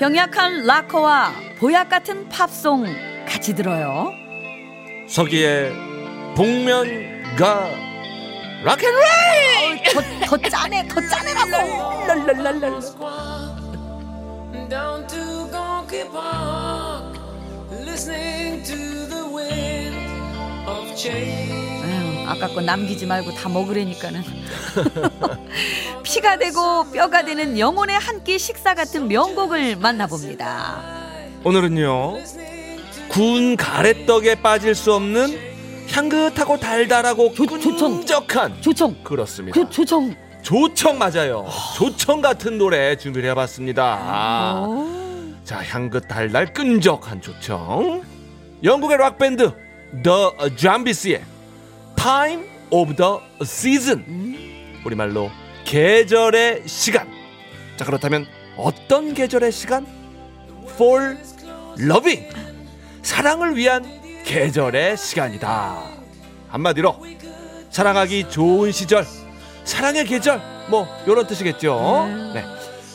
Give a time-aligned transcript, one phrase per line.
[0.00, 2.86] 병약한 락커와 보약 같은 팝송
[3.28, 4.14] 같이 들어요.
[5.06, 5.74] 서기의
[6.34, 7.70] 복면가
[8.64, 9.02] 락앤롤
[9.92, 10.00] 더,
[10.38, 12.06] 더 짜네, 더 짜네라고.
[12.06, 12.80] 랄랄랄랄.
[14.70, 15.20] down to
[15.52, 17.18] Gonky Park,
[17.84, 18.76] listening to
[19.06, 19.99] the wind.
[20.70, 24.22] 아유, 거 남기지 말고 다 먹으려니까는.
[26.04, 30.82] 피가 되고 뼈가 되는 영혼의 한 끼 식사 같은 명곡을 만나봅니다.
[31.42, 32.18] 오늘은요
[33.08, 35.38] 군 가래떡에 빠질 수 없는
[35.90, 37.46] 향긋하고 달달하고 조-.
[37.46, 40.14] 끈적한 조청, 그렇습니다 조, 조청.
[40.42, 44.86] 조청 맞아요 조청 같은 노래 준비를 해봤습니다 아, 오.
[45.44, 48.02] 자 향긋 달달 끈적한 조청
[48.62, 49.50] 영국의 락 밴드
[49.92, 51.22] The Jambies의
[51.96, 54.04] Time of the Season.
[54.84, 55.30] 우리말로
[55.64, 57.08] 계절의 시간.
[57.76, 59.86] 자 그렇다면 어떤 계절의 시간?
[60.74, 61.16] For
[61.80, 62.28] Loving.
[63.02, 63.84] 사랑을 위한
[64.24, 65.82] 계절의 시간이다.
[66.48, 66.96] 한마디로
[67.70, 69.06] 사랑하기 좋은 시절
[69.64, 72.06] 사랑의 계절 뭐 이런 뜻이겠죠?
[72.34, 72.44] 네.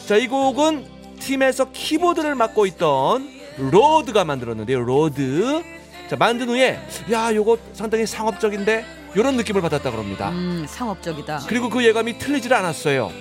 [0.07, 0.85] 자 이 곡은
[1.19, 4.81] 팀에서 키보드를 맡고 있던 로드가 만들었는데요.
[4.81, 5.63] 로드
[6.09, 6.79] 자 만든 후에
[7.11, 11.43] 야 요거 상당히 상업적인데 이런 느낌을 받았다 그럽니다 음, 상업적이다.
[11.47, 13.11] 그리고 그 예감이 틀리질 않았어요.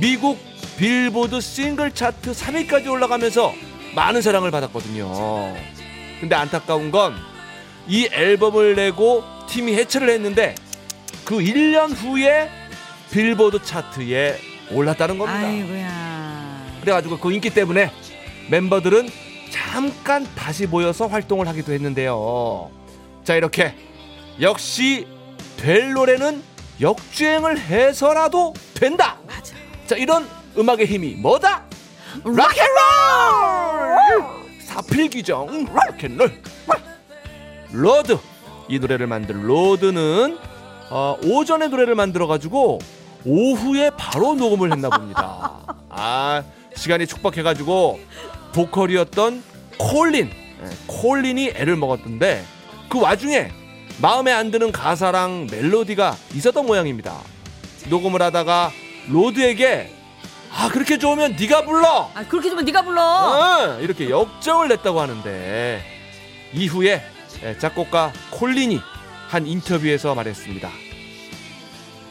[0.00, 0.38] 미국
[0.78, 3.52] 빌보드 싱글 차트 3위까지 올라가면서
[3.94, 5.54] 많은 사랑을 받았거든요.
[6.20, 7.14] 근데 안타까운 건
[7.88, 10.54] 이 앨범을 내고 팀이 해체를 했는데
[11.24, 12.48] 그 1년 후에
[13.10, 14.38] 빌보드 차트에
[14.70, 15.40] 올랐다는 겁니다.
[15.40, 16.66] 아이고야.
[16.80, 17.90] 그래가지고 그 인기 때문에
[18.50, 19.08] 멤버들은
[19.72, 22.70] 잠깐 다시 모여서 활동을 하기도 했는데요.
[23.24, 23.74] 자 이렇게
[24.38, 25.06] 역시
[25.56, 26.42] 될 노래는
[26.78, 29.16] 역주행을 해서라도 된다.
[29.26, 29.54] 맞아.
[29.86, 30.28] 자 이런
[30.58, 31.64] 음악의 힘이 뭐다?
[32.22, 32.50] 락앤롤
[34.60, 36.42] 사필귀정 락앤롤
[37.72, 38.18] 로드
[38.68, 40.38] 이 노래를 만든 로드는
[40.90, 42.78] 어, 오전에 노래를 만들어 가지고
[43.24, 45.60] 오후에 바로 녹음을 했나 봅니다.
[45.88, 46.42] 아
[46.76, 48.00] 시간이 촉박해 가지고
[48.52, 50.30] 보컬이었던 콜린
[50.62, 52.44] 예, 콜린이 애를 먹었던데
[52.88, 53.50] 그 와중에
[53.98, 57.18] 마음에 안 드는 가사랑 멜로디가 있었던 모양입니다.
[57.88, 58.70] 녹음을 하다가
[59.08, 59.92] 로드에게
[60.54, 63.02] 아 그렇게 좋으면 네가 불러 아, 그렇게 좀 네가 불러.
[63.02, 65.82] 어, 이렇게 역정을 냈다고 하는데
[66.52, 67.02] 이후에
[67.44, 68.80] 예, 작곡가 콜린이
[69.28, 70.70] 한 인터뷰에서 말했습니다.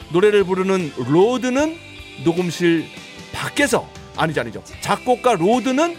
[0.10, 1.78] 노래를 부르는 로드는
[2.26, 2.86] 녹음실
[3.32, 5.96] 밖에서 아니죠 아니죠 작곡가 로드는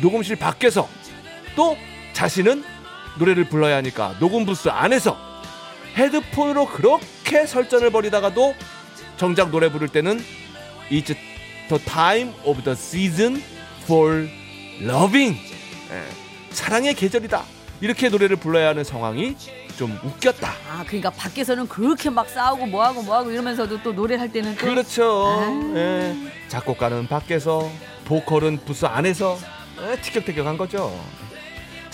[0.00, 0.88] 녹음실 밖에서
[1.56, 1.76] 또
[2.12, 2.62] 자신은
[3.18, 5.16] 노래를 불러야 하니까 녹음 부스 안에서
[5.96, 8.54] 헤드폰으로 그렇게 설전을 벌이다가도
[9.16, 10.22] 정작 노래 부를 때는
[10.90, 11.16] It's
[11.68, 13.42] the time of the season
[13.82, 14.28] for
[14.80, 15.36] loving.
[15.90, 16.02] 예,
[16.50, 17.42] 사랑의 계절이다.
[17.80, 19.36] 이렇게 노래를 불러야 하는 상황이
[19.76, 20.48] 좀 웃겼다.
[20.70, 25.26] 아, 그러니까 밖에서는 그렇게 막 싸우고 뭐하고 뭐하고 이러면서도 또 노래를 할 때는 또 그렇죠.
[25.26, 25.72] 아.
[25.76, 26.14] 예,
[26.48, 27.68] 작곡가는 밖에서
[28.04, 29.38] 보컬은 부스 안에서
[29.80, 30.98] 예, 티격태격한 거죠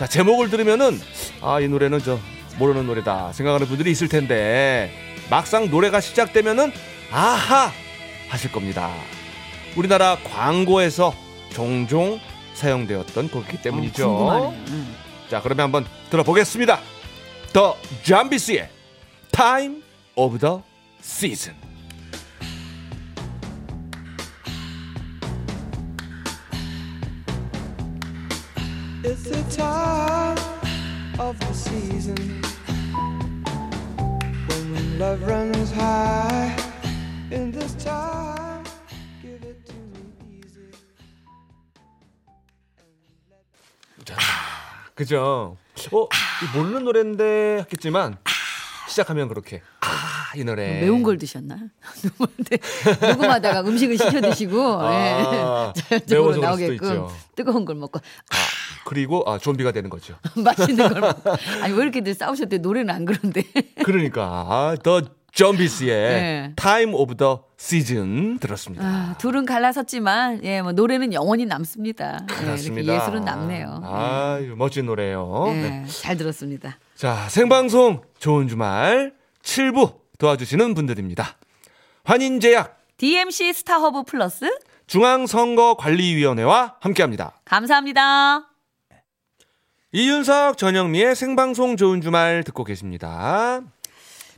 [0.02, 1.00] 자 제목을 들으면은
[1.42, 2.18] 아 이 노래는 저
[2.58, 4.90] 모르는 노래다 생각하는 분들이 있을 텐데
[5.30, 6.72] 막상 노래가 시작되면은
[7.12, 7.70] 아하!
[8.28, 8.90] 하실 겁니다.
[9.76, 11.14] 우리나라 광고에서
[11.52, 12.18] 종종
[12.54, 14.10] 사용되었던 곡이기 때문이죠.
[14.10, 14.50] 어.
[14.50, 14.96] 음.
[15.30, 16.80] 자 그러면 한번 들어보겠습니다.
[17.52, 18.70] 더 잠비스의
[19.30, 19.82] Time
[20.16, 20.56] of the
[21.00, 21.56] Season
[29.56, 30.36] time
[31.18, 32.16] of the season
[34.48, 36.56] when love runs high.
[37.30, 38.64] In this time,
[39.22, 40.70] give it to me easy.
[44.94, 45.56] 그죠?
[45.92, 48.18] 어, 이 모르는 노래인데 했겠지만
[48.88, 51.56] 시작하면 그렇게 아이 노래 매운 걸 드셨나?
[52.04, 52.58] 누구한테
[53.06, 55.22] 녹음하다가 음식을 시켜 드시고 아, 예.
[55.24, 57.10] 매워서 저쪽으로 그럴 수도 나오게끔 있죠.
[57.34, 58.36] 뜨거운 걸 먹고 아
[58.92, 60.14] 그리고 아, 좀비가 되는 거죠.
[60.36, 61.30] 맛있는 걸 먹고.
[61.62, 62.58] 아니 왜 이렇게들 싸우셨대?
[62.58, 63.42] 노래는 안 그런데.
[63.84, 65.00] 그러니까 아, 더
[65.32, 66.52] 좀비스의 네.
[66.56, 68.84] Time of the Season 들었습니다.
[68.84, 72.18] 아, 둘은 갈라섰지만 예, 뭐 노래는 영원히 남습니다.
[72.30, 72.92] 예, 그렇습니다.
[72.92, 73.80] 이렇게 예술은 남네요.
[73.82, 75.46] 아, 멋진 노래요.
[75.48, 75.84] 예, 네.
[75.86, 76.76] 잘 들었습니다.
[76.94, 81.36] 자, 생방송 좋은 주말 7부 도와주시는 분들입니다.
[82.04, 84.50] 환인제약, DMC 스타허브 플러스
[84.86, 87.32] 중앙선거관리위원회와 함께합니다.
[87.46, 88.51] 감사합니다.
[89.94, 93.60] 이윤석 전영미의 생방송 좋은 주말 듣고 계십니다.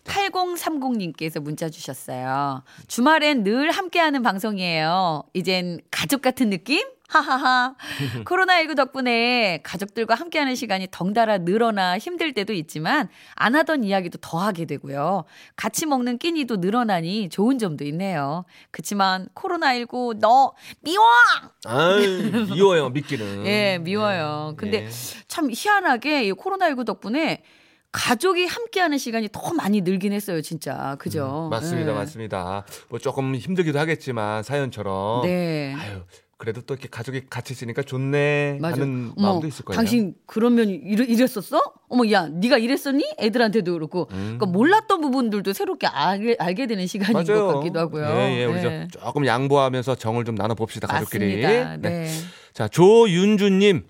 [0.04, 2.62] 8030님께서 문자 주셨어요.
[2.88, 5.24] 주말엔 늘 함께하는 방송이에요.
[5.32, 6.86] 이젠 가족 같은 느낌?
[7.08, 7.74] 하하하.
[8.24, 14.64] 코로나19 덕분에 가족들과 함께하는 시간이 덩달아 늘어나 힘들 때도 있지만 안 하던 이야기도 더 하게
[14.64, 15.24] 되고요.
[15.54, 18.44] 같이 먹는 끼니도 늘어나니 좋은 점도 있네요.
[18.70, 21.04] 그치만 코로나19 너 미워!
[21.66, 23.46] 아유, 미워요, 믿기는.
[23.46, 24.54] 예, 미워요.
[24.56, 24.90] 근데 예.
[25.28, 27.42] 참 희한하게 이 코로나19 덕분에
[27.94, 30.96] 가족이 함께하는 시간이 더 많이 늘긴 했어요, 진짜.
[30.98, 31.44] 그죠?
[31.46, 31.94] 음, 맞습니다, 예.
[31.94, 32.66] 맞습니다.
[32.88, 35.22] 뭐 조금 힘들기도 하겠지만 사연처럼.
[35.22, 35.76] 네.
[35.78, 36.00] 아유,
[36.36, 38.82] 그래도 또 이렇게 가족이 같이 있으니까 좋네 맞아.
[38.82, 39.76] 하는 어머, 마음도 있을 거예요.
[39.76, 41.62] 당신 그러면 이래, 이랬었어?
[41.88, 43.14] 어머, 야, 네가 이랬었니?
[43.20, 44.06] 애들한테도 그렇고.
[44.06, 47.24] 그러니까 몰랐던 부분들도 새롭게 알게, 알게 되는 시간인 음.
[47.24, 47.46] 맞아요.
[47.46, 48.06] 것 같기도 하고요.
[48.06, 48.62] 예, 예, 우리 네.
[48.62, 51.40] 좀 조금 양보하면서 정을 좀 나눠 봅시다, 가족끼리.
[51.42, 51.76] 맞습니다.
[51.76, 52.10] 네.
[52.52, 53.84] 자, 조윤주님,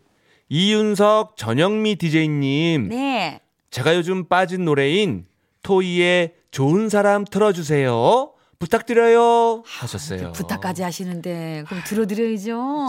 [0.51, 3.41] 이윤석, 전영미 DJ님, 네.
[3.75, 5.27] 제가 요즘 빠진 노래인
[5.65, 8.33] 토이의 좋은 사람 틀어주세요.
[8.61, 9.65] 부탁드려요.
[9.67, 10.31] 하셨어요.
[10.31, 12.87] 부탁까지 하시는데 그럼 들어드려야죠.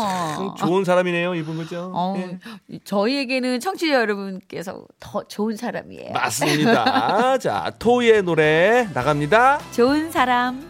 [0.60, 1.92] 참 좋은 사람이네요, 이분 그죠?
[1.92, 2.78] 어, 예.
[2.84, 6.12] 저희에게는 청취자 여러분께서 더 좋은 사람이에요.
[6.14, 7.40] 맞습니다.
[7.40, 9.60] 자, 토이의 노래 나갑니다.
[9.72, 10.70] 좋은 사람.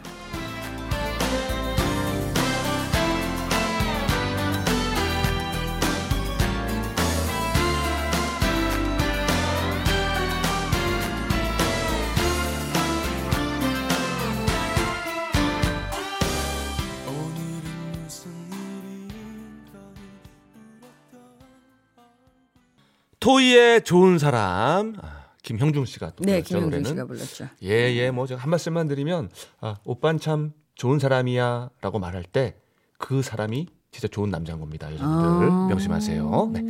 [23.26, 24.94] 토이의 좋은 사람.
[25.02, 26.90] 아, 김형중 씨가 또 네, 김영준 노래는.
[26.92, 27.48] 씨가 불렀죠.
[27.64, 29.30] 예, 예, 뭐, 제가 한 말씀만 드리면,
[29.62, 32.56] 아, 오빤 참 좋은 사람이야 라고 말할 때
[32.98, 34.88] 그 사람이 진짜 좋은 남자인 겁니다.
[34.88, 35.50] 여러분들.
[35.52, 35.68] 아.
[35.70, 36.50] 명심하세요.
[36.54, 36.62] 네.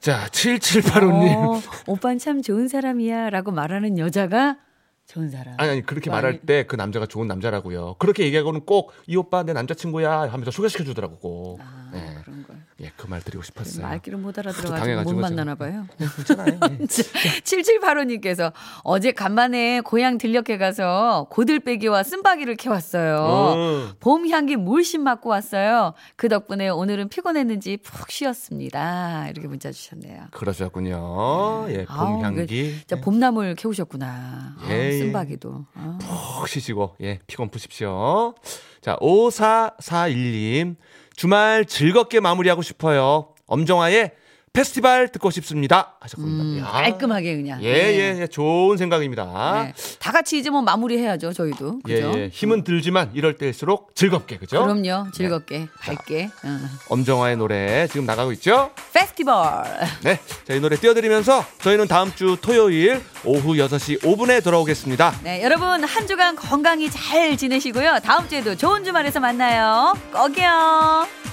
[0.00, 1.34] 자, 7785님.
[1.36, 4.58] 어, 오빠는 참 좋은 사람이야 라고 말하는 여자가
[5.08, 5.54] 좋은 사람.
[5.58, 6.16] 아니, 아니, 그렇게 아니.
[6.16, 7.94] 말할 때 그 남자가 좋은 남자라고요.
[7.98, 11.58] 그렇게 얘기하고는 꼭 이 오빠 내 남자친구야 하면서 소개시켜 주더라고.
[11.62, 11.75] 아.
[12.82, 13.86] 예, 그 말 드리고 싶었어요.
[13.86, 15.86] 말귀를 못 알아들어가지고 못 만나나 봐요.
[15.98, 16.58] 괜찮아요.
[16.72, 16.78] 예.
[16.86, 18.52] 7785님께서
[18.82, 23.16] 어제 간만에 고향 들녘에 가서 고들빼기와 쓴바기를 캐왔어요.
[23.20, 23.88] 어.
[24.00, 25.94] 봄 향기 물씬 맡고 왔어요.
[26.16, 29.28] 그 덕분에 오늘은 피곤했는지 푹 쉬었습니다.
[29.30, 30.24] 이렇게 문자 주셨네요.
[30.32, 31.66] 그러셨군요.
[31.70, 32.76] 예, 봄 이거 향기.
[32.78, 34.06] 진짜 봄나물 캐오셨구나.
[34.06, 34.98] 아, 예, 예.
[34.98, 35.64] 쓴바기도.
[35.74, 35.98] 아.
[36.00, 38.34] 푹 쉬시고 예 피곤 푸십시오.
[38.80, 40.76] 자 5441님
[41.16, 43.34] 주말 즐겁게 마무리하고 싶어요.
[43.46, 44.12] 엄정화의
[44.56, 46.42] 페스티벌 듣고 싶습니다 하셨습니다.
[46.42, 46.70] 음, 야.
[46.82, 47.62] 깔끔하게 그냥.
[47.62, 49.62] 예 예 예, 좋은 생각입니다.
[49.64, 49.74] 네.
[49.98, 51.80] 다 같이 이제 뭐 마무리해야죠, 저희도.
[51.88, 52.18] 예, 그죠?
[52.18, 52.28] 예.
[52.32, 54.62] 힘은 들지만 이럴 때일수록 즐겁게 그죠?
[54.62, 55.10] 그럼요.
[55.12, 56.30] 즐겁게, 밝게.
[56.42, 56.58] 어.
[56.88, 58.70] 엄정화의 노래 지금 나가고 있죠?
[58.94, 59.34] 페스티벌.
[60.02, 60.18] 네.
[60.46, 65.20] 자, 이 노래 띄워드리면서 저희는 다음 주 토요일 오후 6시 5분에 돌아오겠습니다.
[65.22, 67.98] 네, 여러분 한 주간 건강히 잘 지내시고요.
[68.02, 69.94] 다음 주에도 좋은 주말에서 만나요.
[70.12, 71.25] 꼭이요.